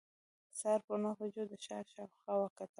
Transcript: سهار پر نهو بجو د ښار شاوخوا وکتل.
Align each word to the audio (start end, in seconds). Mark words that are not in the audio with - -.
سهار 0.59 0.79
پر 0.85 0.97
نهو 1.03 1.15
بجو 1.19 1.43
د 1.51 1.53
ښار 1.65 1.85
شاوخوا 1.93 2.33
وکتل. 2.39 2.69